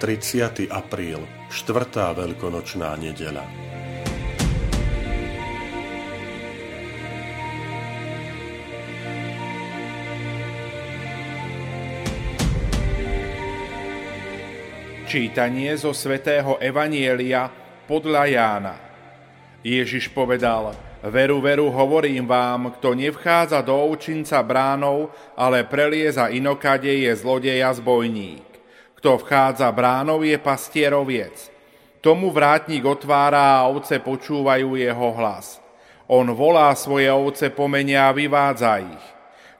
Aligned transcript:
30. 0.00 0.72
apríl, 0.72 1.20
4. 1.52 2.16
veľkonočná 2.16 2.96
nedela. 2.96 3.44
Čítanie 15.04 15.76
zo 15.76 15.92
svätého 15.92 16.56
Evanielia 16.64 17.52
podľa 17.84 18.24
Jána. 18.24 18.74
Ježiš 19.60 20.08
povedal, 20.16 20.72
veru, 21.04 21.44
veru, 21.44 21.68
hovorím 21.68 22.24
vám, 22.24 22.72
kto 22.80 22.96
nevchádza 22.96 23.60
do 23.60 23.76
ovčinca 23.76 24.40
bránov, 24.40 25.12
ale 25.36 25.68
prelieza 25.68 26.32
inokade 26.32 26.88
je 26.88 27.12
zlodeja 27.12 27.68
zbojník. 27.76 28.49
Kto 29.00 29.16
vchádza 29.16 29.72
bránou, 29.72 30.20
je 30.20 30.36
pastieroviec. 30.36 31.48
Tomu 32.04 32.28
vrátnik 32.28 32.84
otvára 32.84 33.56
a 33.56 33.64
ovce 33.64 33.96
počúvajú 33.96 34.76
jeho 34.76 35.08
hlas. 35.16 35.56
On 36.04 36.28
volá 36.36 36.68
svoje 36.76 37.08
ovce 37.08 37.48
po 37.48 37.64
mene 37.64 37.96
a 37.96 38.12
vyvádza 38.12 38.76
ich. 38.84 39.04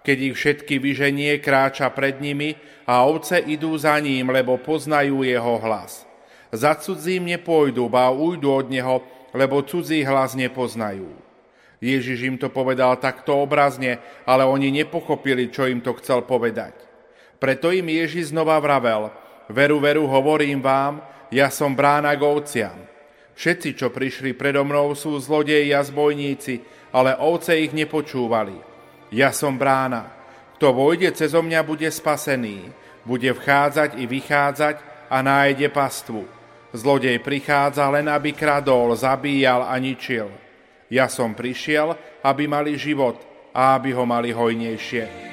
Keď 0.05 0.17
ich 0.21 0.37
všetky 0.37 0.77
vyženie, 0.77 1.41
kráča 1.41 1.89
pred 1.89 2.21
nimi 2.21 2.53
a 2.85 3.01
ovce 3.09 3.41
idú 3.41 3.73
za 3.81 3.97
ním, 3.97 4.29
lebo 4.29 4.61
poznajú 4.61 5.25
jeho 5.25 5.57
hlas. 5.57 6.05
Za 6.53 6.77
cudzím 6.77 7.33
nepôjdu, 7.33 7.89
ba 7.89 8.13
ujdu 8.13 8.53
od 8.53 8.69
neho, 8.69 9.01
lebo 9.33 9.65
cudzí 9.65 10.05
hlas 10.05 10.37
nepoznajú. 10.37 11.17
Ježiš 11.81 12.29
im 12.29 12.37
to 12.37 12.53
povedal 12.53 13.01
takto 13.01 13.41
obrazne, 13.41 14.05
ale 14.29 14.45
oni 14.45 14.69
nepochopili, 14.69 15.49
čo 15.49 15.65
im 15.65 15.81
to 15.81 15.97
chcel 15.97 16.29
povedať. 16.29 16.77
Preto 17.41 17.73
im 17.73 17.89
Ježiš 17.89 18.37
znova 18.37 18.61
vravel, 18.61 19.09
Veru, 19.51 19.83
veru, 19.83 20.07
hovorím 20.07 20.63
vám, 20.63 21.03
ja 21.35 21.51
som 21.51 21.75
brána 21.75 22.15
k 22.15 22.23
ovciam. 22.23 22.79
Všetci, 23.35 23.75
čo 23.75 23.91
prišli 23.91 24.37
predo 24.37 24.63
mnou, 24.63 24.95
sú 24.95 25.19
zlodeji 25.19 25.75
a 25.75 25.83
zbojníci, 25.83 26.61
ale 26.95 27.19
ovce 27.19 27.59
ich 27.59 27.75
nepočúvali. 27.75 28.55
Ja 29.11 29.35
som 29.35 29.59
brána. 29.59 30.07
Kto 30.59 30.77
vojde 30.77 31.11
cez 31.17 31.35
mňa, 31.35 31.67
bude 31.67 31.89
spasený. 31.89 32.69
Bude 33.03 33.33
vchádzať 33.33 33.97
i 33.99 34.05
vychádzať 34.05 34.77
a 35.09 35.17
nájde 35.25 35.73
pastvu. 35.73 36.29
Zlodej 36.71 37.19
prichádza 37.25 37.89
len, 37.91 38.07
aby 38.07 38.37
kradol, 38.37 38.95
zabíjal 38.95 39.67
a 39.67 39.75
ničil. 39.83 40.31
Ja 40.93 41.11
som 41.11 41.35
prišiel, 41.35 41.97
aby 42.23 42.47
mali 42.47 42.79
život 42.79 43.19
a 43.51 43.75
aby 43.75 43.91
ho 43.97 44.07
mali 44.07 44.31
hojnejšie. 44.31 45.30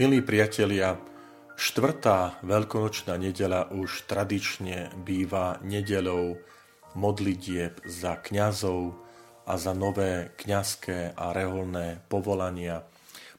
Milí 0.00 0.24
priatelia, 0.24 0.96
štvrtá 1.60 2.40
veľkonočná 2.40 3.20
nedela 3.20 3.68
už 3.68 4.08
tradične 4.08 4.96
býva 5.04 5.60
nedelou 5.60 6.40
modlitieb 6.96 7.84
za 7.84 8.16
kňazov 8.16 8.96
a 9.44 9.60
za 9.60 9.76
nové 9.76 10.32
kňazské 10.40 11.12
a 11.12 11.36
reholné 11.36 12.00
povolania. 12.08 12.80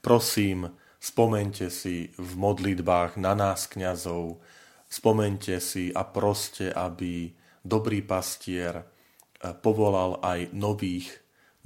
Prosím, 0.05 0.69
spomente 1.01 1.73
si 1.73 2.13
v 2.13 2.31
modlitbách 2.37 3.17
na 3.17 3.33
nás 3.33 3.65
kňazov, 3.65 4.37
spomente 4.85 5.57
si 5.57 5.89
a 5.89 6.05
proste, 6.05 6.69
aby 6.69 7.33
dobrý 7.65 8.05
pastier 8.05 8.77
eh, 8.77 8.85
povolal 9.57 10.21
aj 10.21 10.53
nových, 10.53 11.09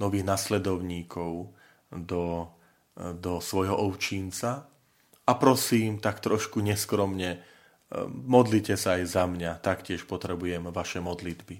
nových 0.00 0.24
nasledovníkov 0.24 1.52
do, 1.92 2.48
eh, 2.96 3.12
do 3.12 3.44
svojho 3.44 3.76
ovčínca, 3.76 4.72
a 5.26 5.32
prosím, 5.34 5.98
tak 5.98 6.22
trošku 6.22 6.62
neskromne, 6.62 7.30
e, 7.34 7.38
modlite 8.06 8.78
sa 8.78 8.96
aj 8.96 9.04
za 9.10 9.24
mňa, 9.26 9.58
taktiež 9.58 10.06
potrebujem 10.06 10.70
vaše 10.70 11.02
modlitby. 11.02 11.58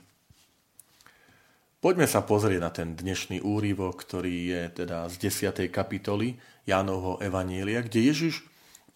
Poďme 1.82 2.08
sa 2.08 2.24
pozrieť 2.24 2.60
na 2.62 2.70
ten 2.72 2.88
dnešný 2.96 3.44
úrivok, 3.44 4.00
ktorý 4.00 4.34
je 4.50 4.62
teda 4.82 5.06
z 5.12 5.28
10. 5.28 5.68
kapitoly 5.70 6.34
Jánovho 6.66 7.20
Evanielia, 7.22 7.84
kde 7.84 8.10
Ježiš 8.10 8.42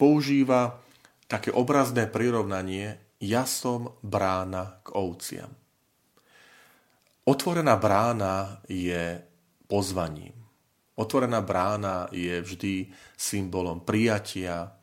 používa 0.00 0.80
také 1.30 1.54
obrazné 1.54 2.08
prirovnanie 2.08 2.98
ja 3.20 3.44
som 3.44 4.00
brána 4.00 4.80
k 4.80 4.96
ovciam. 4.96 5.52
Otvorená 7.28 7.76
brána 7.76 8.64
je 8.64 9.20
pozvaním. 9.68 10.39
Otvorená 11.00 11.40
brána 11.40 12.12
je 12.12 12.44
vždy 12.44 12.92
symbolom 13.16 13.80
prijatia, 13.80 14.76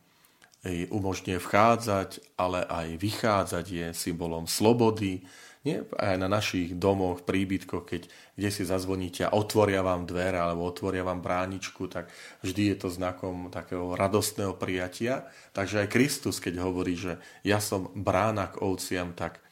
umožňuje 0.66 1.38
vchádzať, 1.38 2.34
ale 2.34 2.66
aj 2.66 2.98
vychádzať 2.98 3.64
je 3.70 3.86
symbolom 3.94 4.50
slobody. 4.50 5.22
Nie? 5.62 5.86
Aj 5.94 6.18
na 6.18 6.26
našich 6.26 6.74
domoch, 6.74 7.22
príbytkoch, 7.22 7.86
keď 7.86 8.02
kde 8.34 8.50
si 8.50 8.62
zazvoníte 8.66 9.26
a 9.26 9.34
otvoria 9.34 9.82
vám 9.82 10.06
dvere 10.06 10.38
alebo 10.38 10.66
otvoria 10.66 11.06
vám 11.06 11.22
bráničku, 11.22 11.86
tak 11.86 12.10
vždy 12.42 12.74
je 12.74 12.76
to 12.78 12.88
znakom 12.90 13.50
takého 13.50 13.94
radostného 13.94 14.54
prijatia. 14.58 15.26
Takže 15.54 15.86
aj 15.86 15.92
Kristus, 15.94 16.42
keď 16.42 16.62
hovorí, 16.62 16.98
že 16.98 17.18
ja 17.46 17.62
som 17.62 17.90
brána 17.94 18.50
k 18.50 18.62
ovciam, 18.62 19.14
tak, 19.14 19.42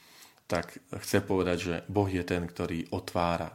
tak 0.50 0.78
chce 1.02 1.22
povedať, 1.22 1.58
že 1.58 1.74
Boh 1.90 2.10
je 2.10 2.22
ten, 2.26 2.46
ktorý 2.46 2.90
otvára 2.90 3.54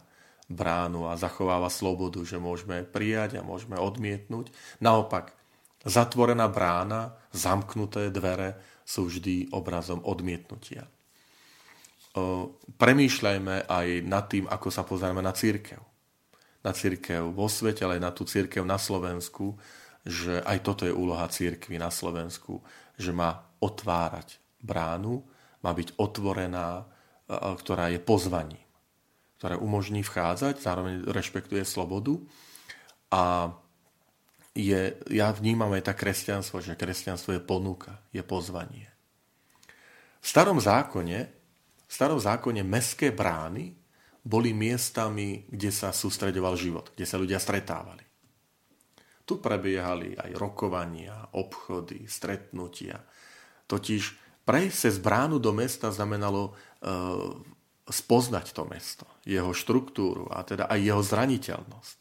bránu 0.52 1.08
a 1.08 1.16
zachováva 1.16 1.72
slobodu, 1.72 2.20
že 2.22 2.38
môžeme 2.38 2.84
prijať 2.84 3.40
a 3.40 3.46
môžeme 3.48 3.80
odmietnúť. 3.80 4.52
Naopak, 4.84 5.34
zatvorená 5.88 6.52
brána, 6.52 7.16
zamknuté 7.32 8.12
dvere 8.12 8.60
sú 8.86 9.08
vždy 9.08 9.56
obrazom 9.56 10.04
odmietnutia. 10.04 10.86
Premýšľajme 12.76 13.72
aj 13.72 13.88
nad 14.04 14.26
tým, 14.28 14.46
ako 14.52 14.68
sa 14.68 14.84
pozrieme 14.84 15.24
na 15.24 15.32
církev. 15.32 15.80
Na 16.62 16.76
církev 16.76 17.32
vo 17.32 17.48
svete, 17.48 17.88
ale 17.88 17.98
aj 17.98 18.04
na 18.04 18.12
tú 18.12 18.28
církev 18.28 18.62
na 18.68 18.76
Slovensku, 18.76 19.56
že 20.04 20.44
aj 20.44 20.58
toto 20.66 20.84
je 20.84 20.94
úloha 20.94 21.26
církvy 21.32 21.80
na 21.80 21.88
Slovensku, 21.88 22.60
že 23.00 23.16
má 23.16 23.48
otvárať 23.64 24.38
bránu, 24.62 25.24
má 25.62 25.72
byť 25.72 25.98
otvorená, 25.98 26.86
ktorá 27.32 27.94
je 27.94 28.00
pozvaním 28.02 28.71
ktoré 29.42 29.58
umožní 29.58 30.06
vchádzať, 30.06 30.62
zároveň 30.62 31.02
rešpektuje 31.10 31.66
slobodu. 31.66 32.22
A 33.10 33.50
je, 34.54 34.94
ja 35.10 35.34
vnímam 35.34 35.74
aj 35.74 35.90
tak 35.90 36.06
kresťanstvo, 36.06 36.62
že 36.62 36.78
kresťanstvo 36.78 37.34
je 37.34 37.42
ponuka, 37.42 37.98
je 38.14 38.22
pozvanie. 38.22 38.86
V 40.22 40.28
starom 40.30 40.62
zákone, 40.62 41.20
v 41.90 41.92
starom 41.92 42.22
zákone 42.22 42.62
mestské 42.62 43.10
brány 43.10 43.74
boli 44.22 44.54
miestami, 44.54 45.50
kde 45.50 45.74
sa 45.74 45.90
sústredoval 45.90 46.54
život, 46.54 46.94
kde 46.94 47.10
sa 47.10 47.18
ľudia 47.18 47.42
stretávali. 47.42 48.06
Tu 49.26 49.42
prebiehali 49.42 50.22
aj 50.22 50.38
rokovania, 50.38 51.34
obchody, 51.34 52.06
stretnutia. 52.06 53.02
Totiž 53.66 54.04
prejsť 54.46 54.78
cez 54.78 54.96
bránu 55.02 55.42
do 55.42 55.50
mesta 55.50 55.90
znamenalo 55.90 56.54
e, 56.54 57.52
spoznať 57.88 58.46
to 58.54 58.64
mesto, 58.70 59.06
jeho 59.26 59.52
štruktúru 59.52 60.30
a 60.30 60.46
teda 60.46 60.70
aj 60.70 60.80
jeho 60.80 61.02
zraniteľnosť 61.02 62.00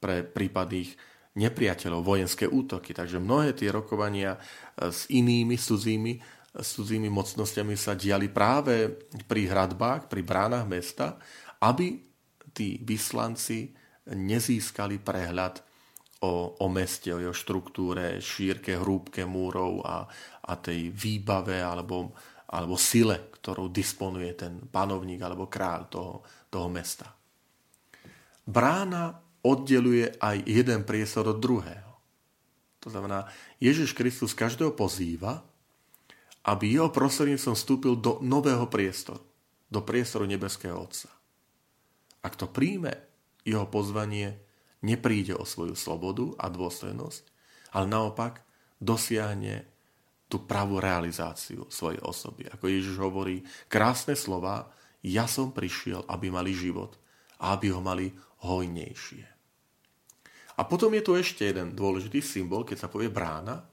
pre 0.00 0.24
prípadných 0.26 0.90
nepriateľov, 1.38 2.02
vojenské 2.02 2.50
útoky. 2.50 2.90
Takže 2.90 3.22
mnohé 3.22 3.54
tie 3.54 3.70
rokovania 3.70 4.34
e, 4.34 4.40
s 4.90 5.06
inými, 5.06 5.54
cudzími, 5.54 6.12
s 6.58 6.68
cudzími 6.74 7.06
mocnosťami 7.06 7.74
sa 7.78 7.94
diali 7.94 8.26
práve 8.26 8.90
pri 9.30 9.46
hradbách, 9.46 10.10
pri 10.10 10.22
bránach 10.26 10.66
mesta, 10.66 11.14
aby 11.62 12.02
tí 12.50 12.82
vyslanci 12.82 13.70
nezískali 14.10 14.98
prehľad 14.98 15.62
o, 16.26 16.58
o 16.58 16.66
meste, 16.66 17.14
o 17.14 17.22
jeho 17.22 17.36
štruktúre, 17.36 18.18
šírke, 18.18 18.74
hrúbke 18.76 19.22
múrov 19.22 19.86
a, 19.86 20.04
a 20.42 20.52
tej 20.58 20.90
výbave 20.90 21.62
alebo 21.62 22.10
alebo 22.50 22.74
sile, 22.74 23.30
ktorou 23.38 23.70
disponuje 23.70 24.34
ten 24.34 24.58
panovník 24.66 25.22
alebo 25.22 25.46
kráľ 25.46 25.80
toho, 25.86 26.14
toho 26.50 26.66
mesta. 26.66 27.14
brána 28.42 29.22
oddeluje 29.46 30.18
aj 30.18 30.42
jeden 30.44 30.82
priestor 30.82 31.30
od 31.30 31.38
druhého. 31.38 31.94
To 32.82 32.88
znamená, 32.90 33.30
Ježiš 33.62 33.94
Kristus 33.94 34.34
každého 34.34 34.74
pozýva, 34.74 35.46
aby 36.42 36.74
jeho 36.74 36.90
prostredníctvom 36.90 37.54
vstúpil 37.54 37.94
do 38.00 38.18
nového 38.24 38.66
priestoru, 38.66 39.22
do 39.68 39.80
priestoru 39.84 40.26
nebeského 40.26 40.74
Otca. 40.74 41.12
Ak 42.24 42.34
to 42.36 42.48
príjme 42.48 42.96
jeho 43.46 43.68
pozvanie, 43.68 44.40
nepríde 44.80 45.36
o 45.36 45.44
svoju 45.44 45.76
slobodu 45.76 46.32
a 46.40 46.48
dôstojnosť, 46.48 47.22
ale 47.76 47.86
naopak 47.86 48.42
dosiahne 48.80 49.69
tú 50.30 50.46
pravú 50.46 50.78
realizáciu 50.78 51.66
svojej 51.66 51.98
osoby. 52.06 52.46
Ako 52.46 52.70
Ježiš 52.70 52.96
hovorí, 53.02 53.42
krásne 53.66 54.14
slova, 54.14 54.70
ja 55.02 55.26
som 55.26 55.50
prišiel, 55.50 56.06
aby 56.06 56.30
mali 56.30 56.54
život 56.54 56.94
a 57.42 57.58
aby 57.58 57.74
ho 57.74 57.82
mali 57.82 58.14
hojnejšie. 58.46 59.26
A 60.54 60.62
potom 60.62 60.92
je 60.94 61.02
tu 61.02 61.18
ešte 61.18 61.50
jeden 61.50 61.74
dôležitý 61.74 62.22
symbol, 62.22 62.62
keď 62.62 62.86
sa 62.86 62.92
povie 62.92 63.10
brána, 63.10 63.66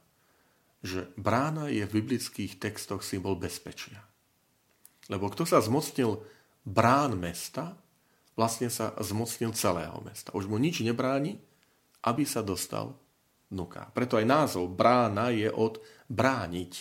že 0.81 1.13
brána 1.19 1.69
je 1.69 1.83
v 1.85 1.95
biblických 2.01 2.57
textoch 2.57 3.05
symbol 3.05 3.37
bezpečia. 3.37 4.01
Lebo 5.11 5.29
kto 5.29 5.43
sa 5.43 5.61
zmocnil 5.61 6.23
brán 6.63 7.19
mesta, 7.19 7.75
vlastne 8.39 8.71
sa 8.71 8.95
zmocnil 8.97 9.51
celého 9.51 9.99
mesta. 10.03 10.31
Už 10.31 10.47
mu 10.47 10.55
nič 10.57 10.79
nebráni, 10.81 11.37
aby 12.07 12.23
sa 12.23 12.39
dostal 12.39 12.95
dnuka. 13.47 13.89
Preto 13.95 14.19
aj 14.19 14.25
názov 14.27 14.71
brána 14.71 15.31
je 15.31 15.47
od 15.47 15.79
brániť. 16.11 16.73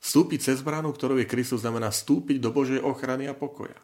Vstúpiť 0.00 0.40
cez 0.40 0.58
bránu, 0.64 0.96
ktorou 0.96 1.20
je 1.20 1.28
Kristus, 1.28 1.60
znamená 1.60 1.92
vstúpiť 1.92 2.40
do 2.40 2.50
Božej 2.50 2.80
ochrany 2.80 3.28
a 3.28 3.36
pokoja. 3.36 3.76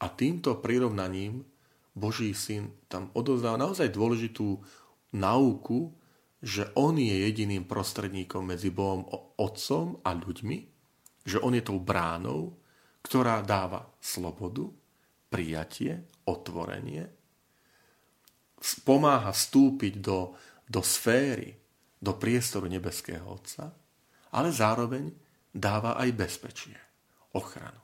A 0.00 0.06
týmto 0.10 0.58
prirovnaním 0.58 1.46
Boží 1.94 2.34
syn 2.34 2.74
tam 2.90 3.14
odozdáva 3.14 3.60
naozaj 3.60 3.92
dôležitú 3.92 4.58
nauku, 5.14 5.94
že 6.40 6.72
on 6.74 6.96
je 6.96 7.12
jediným 7.12 7.68
prostredníkom 7.68 8.48
medzi 8.50 8.72
Bohom 8.72 9.04
Otcom 9.36 10.00
a 10.02 10.16
ľuďmi, 10.16 10.58
že 11.28 11.38
on 11.38 11.52
je 11.52 11.62
tou 11.62 11.78
bránou, 11.78 12.56
ktorá 13.04 13.44
dáva 13.44 13.84
slobodu, 14.00 14.66
prijatie, 15.28 16.08
otvorenie, 16.24 17.19
pomáha 18.84 19.32
vstúpiť 19.32 20.00
do, 20.00 20.36
do 20.68 20.80
sféry, 20.84 21.56
do 22.00 22.16
priestoru 22.16 22.68
nebeského 22.68 23.24
Otca, 23.24 23.72
ale 24.36 24.48
zároveň 24.52 25.10
dáva 25.50 25.98
aj 25.98 26.08
bezpečie, 26.14 26.78
ochranu. 27.34 27.80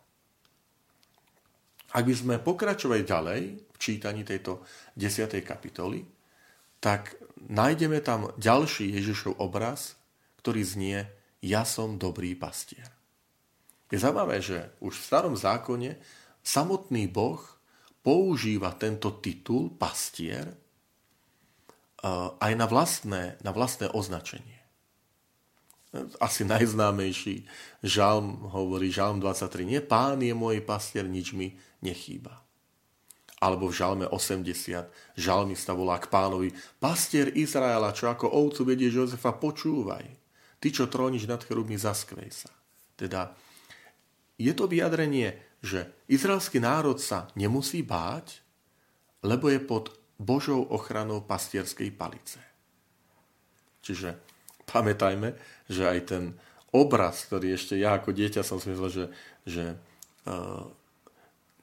Ak 1.96 2.04
by 2.04 2.14
sme 2.14 2.36
pokračovali 2.44 3.02
ďalej 3.08 3.42
v 3.72 3.76
čítaní 3.80 4.20
tejto 4.20 4.60
10. 5.00 5.32
kapitoly, 5.40 6.04
tak 6.76 7.16
nájdeme 7.48 8.04
tam 8.04 8.30
ďalší 8.36 8.92
Ježišov 9.00 9.40
obraz, 9.40 9.96
ktorý 10.44 10.62
znie 10.62 10.98
Ja 11.40 11.64
som 11.64 11.96
dobrý 11.96 12.36
pastier. 12.36 12.92
Je 13.88 13.96
zaujímavé, 13.96 14.42
že 14.42 14.76
už 14.82 14.98
v 14.98 15.06
starom 15.08 15.34
zákone 15.38 15.96
samotný 16.42 17.06
Boh 17.08 17.40
používa 18.02 18.74
tento 18.74 19.18
titul 19.22 19.72
pastier 19.74 20.65
aj 22.40 22.52
na 22.54 22.66
vlastné, 22.70 23.40
na 23.42 23.50
vlastné 23.50 23.90
označenie. 23.90 24.58
Asi 26.20 26.44
najznámejší 26.44 27.48
žalm 27.80 28.52
hovorí, 28.52 28.92
žalm 28.92 29.16
23, 29.18 29.64
nie, 29.64 29.80
pán 29.80 30.20
je 30.20 30.36
môj 30.36 30.60
pastier, 30.60 31.08
nič 31.08 31.32
mi 31.32 31.56
nechýba. 31.80 32.44
Alebo 33.40 33.68
v 33.68 33.76
žalme 33.76 34.06
80 34.08 35.16
žalmista 35.16 35.72
volá 35.72 35.96
k 36.00 36.08
pánovi, 36.08 36.52
pastier 36.80 37.32
Izraela, 37.32 37.96
čo 37.96 38.12
ako 38.12 38.28
ovcu 38.28 38.76
vedieš 38.76 38.92
Jozefa, 38.92 39.36
počúvaj. 39.36 40.04
Ty, 40.56 40.68
čo 40.72 40.88
tróniš 40.88 41.28
nad 41.28 41.40
cherubmi, 41.44 41.76
zaskvej 41.76 42.32
sa. 42.32 42.52
Teda 42.96 43.36
je 44.40 44.52
to 44.52 44.68
vyjadrenie, 44.68 45.36
že 45.64 45.88
izraelský 46.08 46.60
národ 46.60 47.00
sa 47.00 47.28
nemusí 47.36 47.80
báť, 47.80 48.40
lebo 49.24 49.48
je 49.48 49.60
pod 49.60 49.92
Božou 50.16 50.64
ochranou 50.72 51.20
pastierskej 51.20 51.92
palice. 51.92 52.40
Čiže 53.84 54.16
pamätajme, 54.66 55.36
že 55.68 55.84
aj 55.86 56.00
ten 56.08 56.24
obraz, 56.74 57.28
ktorý 57.28 57.54
ešte 57.54 57.78
ja 57.78 57.96
ako 57.96 58.10
dieťa 58.12 58.42
som 58.42 58.58
si 58.58 58.72
myslel, 58.72 58.90
že, 58.90 59.04
že 59.46 59.64
uh, 60.26 60.66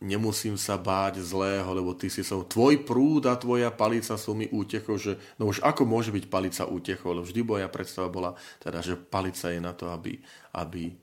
nemusím 0.04 0.60
sa 0.60 0.76
báť 0.76 1.24
zlého, 1.24 1.66
lebo 1.72 1.96
ty 1.96 2.12
si 2.12 2.22
som, 2.22 2.44
tvoj 2.44 2.84
prúd 2.84 3.24
a 3.32 3.40
tvoja 3.40 3.72
palica 3.72 4.20
sú 4.20 4.36
mi 4.36 4.52
útechou, 4.52 5.00
že 5.00 5.16
no 5.40 5.48
už 5.48 5.64
ako 5.64 5.88
môže 5.88 6.12
byť 6.12 6.26
palica 6.28 6.68
útechou, 6.68 7.16
lebo 7.16 7.24
vždy 7.24 7.42
moja 7.42 7.72
predstava 7.72 8.12
bola, 8.12 8.36
teda, 8.60 8.84
že 8.84 9.00
palica 9.00 9.48
je 9.50 9.64
na 9.64 9.72
to, 9.72 9.88
aby, 9.88 10.20
aby 10.60 10.92
e, 10.92 10.96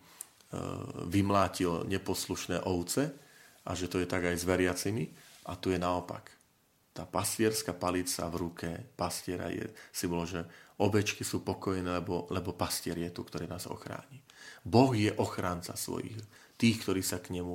vymlátil 1.09 1.89
neposlušné 1.89 2.61
ovce 2.69 3.09
a 3.65 3.73
že 3.73 3.89
to 3.89 4.05
je 4.05 4.07
tak 4.07 4.29
aj 4.29 4.37
s 4.37 4.45
veriacimi 4.45 5.09
a 5.49 5.57
tu 5.57 5.73
je 5.73 5.81
naopak. 5.81 6.40
Tá 6.91 7.07
pastierská 7.07 7.71
palica 7.71 8.27
v 8.27 8.37
ruke 8.37 8.69
pastiera 8.99 9.47
je 9.47 9.71
symbol, 9.95 10.27
že 10.27 10.43
ovečky 10.83 11.23
sú 11.23 11.47
pokojné, 11.47 11.87
lebo, 12.03 12.27
lebo 12.35 12.57
pastier 12.59 12.99
je 12.99 13.15
tu, 13.15 13.23
ktorý 13.23 13.47
nás 13.47 13.71
ochráni. 13.71 14.19
Boh 14.67 14.91
je 14.91 15.15
ochránca 15.15 15.79
svojich, 15.79 16.19
tých, 16.59 16.83
ktorí 16.83 17.01
sa 17.01 17.23
k 17.23 17.39
nemu 17.39 17.55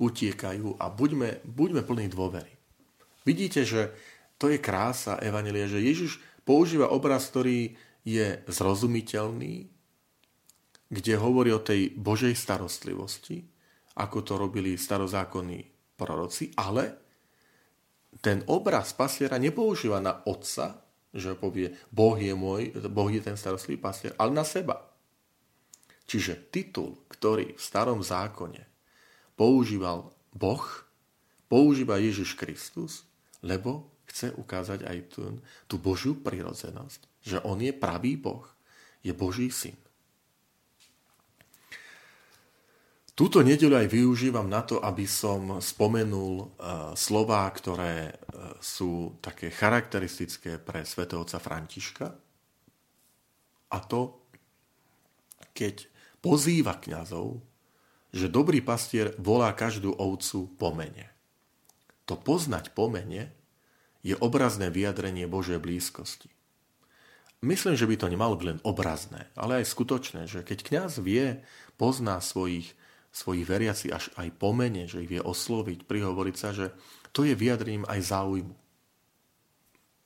utiekajú 0.00 0.80
a 0.80 0.88
buďme, 0.88 1.44
buďme 1.44 1.84
plní 1.84 2.08
dôvery. 2.08 2.56
Vidíte, 3.28 3.68
že 3.68 3.92
to 4.40 4.48
je 4.48 4.56
krása 4.56 5.20
Evanelia, 5.20 5.68
že 5.68 5.84
Ježiš 5.84 6.16
používa 6.48 6.88
obraz, 6.88 7.28
ktorý 7.28 7.76
je 8.00 8.40
zrozumiteľný, 8.48 9.68
kde 10.90 11.14
hovorí 11.20 11.52
o 11.52 11.60
tej 11.60 11.92
Božej 11.92 12.32
starostlivosti, 12.32 13.44
ako 14.00 14.24
to 14.24 14.40
robili 14.40 14.80
starozákonní 14.80 15.68
proroci, 16.00 16.56
ale 16.56 16.99
ten 18.18 18.42
obraz 18.50 18.90
pastiera 18.90 19.38
nepoužíva 19.38 20.02
na 20.02 20.26
otca, 20.26 20.82
že 21.14 21.38
povie, 21.38 21.70
Boh 21.94 22.18
je 22.18 22.34
môj, 22.34 22.74
Boh 22.90 23.10
je 23.10 23.22
ten 23.22 23.38
starostlivý 23.38 23.78
pastier, 23.78 24.12
ale 24.18 24.34
na 24.34 24.42
seba. 24.42 24.90
Čiže 26.10 26.50
titul, 26.50 26.98
ktorý 27.06 27.54
v 27.54 27.62
starom 27.62 28.02
zákone 28.02 28.66
používal 29.38 30.10
Boh, 30.34 30.66
používa 31.46 32.02
Ježiš 32.02 32.34
Kristus, 32.34 33.06
lebo 33.46 33.90
chce 34.10 34.34
ukázať 34.34 34.90
aj 34.90 34.98
tú, 35.14 35.22
tú 35.70 35.78
Božiu 35.78 36.18
prirodzenosť, 36.18 37.00
že 37.22 37.38
on 37.46 37.62
je 37.62 37.70
pravý 37.70 38.18
Boh, 38.18 38.42
je 39.06 39.14
Boží 39.14 39.54
syn. 39.54 39.78
Túto 43.20 43.44
nedeľu 43.44 43.84
aj 43.84 43.88
využívam 43.92 44.48
na 44.48 44.64
to, 44.64 44.80
aby 44.80 45.04
som 45.04 45.60
spomenul 45.60 46.40
uh, 46.40 46.96
slová, 46.96 47.44
ktoré 47.52 48.16
uh, 48.16 48.56
sú 48.64 49.20
také 49.20 49.52
charakteristické 49.52 50.56
pre 50.56 50.88
svetovca 50.88 51.36
Františka. 51.36 52.16
A 53.68 53.78
to, 53.84 54.24
keď 55.52 55.84
pozýva 56.24 56.80
kňazov, 56.80 57.44
že 58.08 58.32
dobrý 58.32 58.64
pastier 58.64 59.12
volá 59.20 59.52
každú 59.52 59.92
ovcu 60.00 60.56
po 60.56 60.72
mene. 60.72 61.12
To 62.08 62.16
poznať 62.16 62.72
po 62.72 62.88
mene 62.88 63.36
je 64.00 64.16
obrazné 64.16 64.72
vyjadrenie 64.72 65.28
Božej 65.28 65.60
blízkosti. 65.60 66.32
Myslím, 67.44 67.76
že 67.76 67.84
by 67.84 68.00
to 68.00 68.08
nemalo 68.08 68.32
byť 68.40 68.46
len 68.48 68.64
obrazné, 68.64 69.28
ale 69.36 69.60
aj 69.60 69.68
skutočné, 69.68 70.24
že 70.24 70.40
keď 70.40 70.64
kňaz 70.64 71.04
vie, 71.04 71.44
pozná 71.76 72.16
svojich, 72.24 72.79
svojich 73.10 73.46
veriaci 73.46 73.90
až 73.90 74.10
aj 74.14 74.30
po 74.38 74.54
mene, 74.54 74.86
že 74.86 75.02
ich 75.02 75.10
vie 75.10 75.22
osloviť, 75.22 75.86
prihovoriť 75.86 76.36
sa, 76.38 76.54
že 76.54 76.70
to 77.10 77.26
je 77.26 77.34
vyjadrením 77.34 77.86
aj 77.90 78.00
záujmu. 78.06 78.54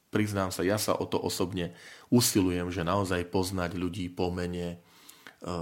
Priznám 0.08 0.54
sa, 0.54 0.64
ja 0.64 0.80
sa 0.80 0.96
o 0.96 1.04
to 1.04 1.20
osobne 1.20 1.74
usilujem, 2.08 2.70
že 2.72 2.86
naozaj 2.86 3.28
poznať 3.28 3.76
ľudí 3.76 4.08
po 4.08 4.30
mene, 4.30 4.78
e, 5.42 5.56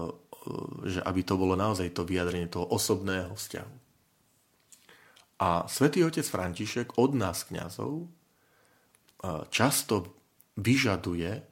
že 0.86 1.00
aby 1.02 1.20
to 1.24 1.34
bolo 1.40 1.58
naozaj 1.58 1.90
to 1.90 2.06
vyjadrenie 2.06 2.46
toho 2.46 2.68
osobného 2.68 3.32
vzťahu. 3.34 3.74
A 5.42 5.66
svätý 5.66 6.06
otec 6.06 6.22
František 6.22 6.94
od 7.02 7.18
nás, 7.18 7.42
kňazov, 7.50 8.06
často 9.50 10.14
vyžaduje, 10.58 11.42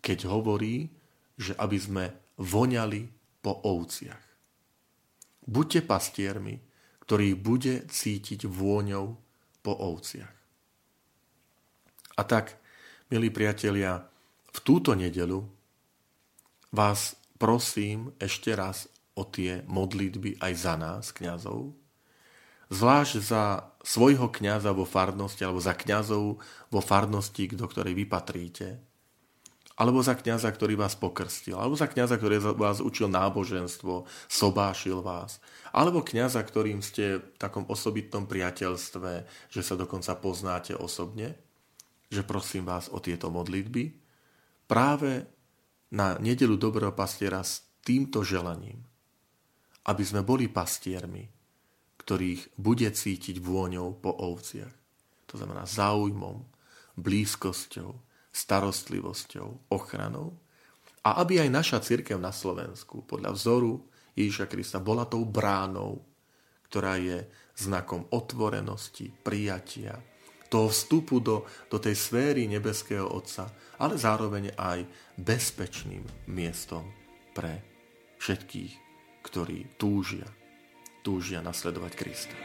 keď 0.00 0.18
hovorí, 0.28 0.88
že 1.36 1.56
aby 1.56 1.78
sme 1.80 2.04
voňali 2.36 3.08
po 3.40 3.52
ovciach. 3.64 4.29
Buďte 5.44 5.84
pastiermi, 5.84 6.60
ktorý 7.04 7.34
bude 7.34 7.88
cítiť 7.90 8.46
vôňou 8.46 9.18
po 9.60 9.72
ovciach. 9.72 10.30
A 12.16 12.22
tak, 12.22 12.60
milí 13.08 13.32
priatelia, 13.32 14.04
v 14.50 14.58
túto 14.60 14.92
nedelu 14.92 15.40
vás 16.70 17.16
prosím 17.40 18.12
ešte 18.20 18.52
raz 18.52 18.86
o 19.16 19.24
tie 19.24 19.64
modlitby 19.66 20.38
aj 20.38 20.52
za 20.54 20.74
nás, 20.76 21.04
kňazov, 21.10 21.72
zvlášť 22.70 23.14
za 23.18 23.72
svojho 23.82 24.30
kňaza 24.30 24.70
vo 24.70 24.86
farnosti 24.86 25.42
alebo 25.42 25.58
za 25.58 25.74
kňazov 25.74 26.38
vo 26.70 26.80
farnosti, 26.80 27.50
do 27.50 27.66
ktorej 27.66 27.96
vypatríte, 27.96 28.89
alebo 29.80 30.04
za 30.04 30.12
kňaza, 30.12 30.52
ktorý 30.52 30.76
vás 30.76 30.92
pokrstil, 30.92 31.56
alebo 31.56 31.72
za 31.72 31.88
kňaza, 31.88 32.20
ktorý 32.20 32.36
vás 32.52 32.84
učil 32.84 33.08
náboženstvo, 33.08 34.04
sobášil 34.28 35.00
vás, 35.00 35.40
alebo 35.72 36.04
kňaza, 36.04 36.44
ktorým 36.44 36.84
ste 36.84 37.24
v 37.24 37.36
takom 37.40 37.64
osobitnom 37.64 38.28
priateľstve, 38.28 39.24
že 39.48 39.62
sa 39.64 39.80
dokonca 39.80 40.12
poznáte 40.20 40.76
osobne, 40.76 41.40
že 42.12 42.20
prosím 42.20 42.68
vás 42.68 42.92
o 42.92 43.00
tieto 43.00 43.32
modlitby, 43.32 43.96
práve 44.68 45.24
na 45.88 46.20
nedelu 46.20 46.60
dobrého 46.60 46.92
pastiera 46.92 47.40
s 47.40 47.64
týmto 47.80 48.20
želaním, 48.20 48.84
aby 49.88 50.04
sme 50.04 50.20
boli 50.20 50.44
pastiermi, 50.52 51.24
ktorých 52.04 52.52
bude 52.60 52.92
cítiť 52.92 53.40
vôňou 53.40 53.96
po 53.96 54.12
ovciach. 54.12 54.74
To 55.32 55.34
znamená 55.40 55.64
záujmom, 55.64 56.44
blízkosťou, 57.00 58.09
starostlivosťou, 58.30 59.74
ochranou. 59.74 60.38
A 61.02 61.22
aby 61.24 61.42
aj 61.42 61.50
naša 61.50 61.78
církev 61.82 62.16
na 62.20 62.30
Slovensku 62.30 63.02
podľa 63.04 63.34
vzoru 63.34 63.82
Ježiša 64.14 64.46
Krista 64.50 64.78
bola 64.78 65.08
tou 65.08 65.24
bránou, 65.24 66.04
ktorá 66.70 67.00
je 67.00 67.26
znakom 67.56 68.06
otvorenosti, 68.12 69.10
prijatia, 69.24 69.98
toho 70.50 70.66
vstupu 70.68 71.22
do, 71.22 71.46
do 71.70 71.78
tej 71.78 71.94
sféry 71.94 72.50
nebeského 72.50 73.06
Otca, 73.06 73.54
ale 73.78 73.94
zároveň 73.94 74.50
aj 74.58 74.82
bezpečným 75.14 76.02
miestom 76.26 76.90
pre 77.30 77.62
všetkých, 78.18 78.72
ktorí 79.22 79.78
túžia, 79.78 80.26
túžia 81.06 81.38
nasledovať 81.38 81.92
Krista. 81.94 82.36